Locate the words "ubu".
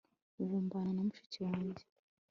0.41-0.55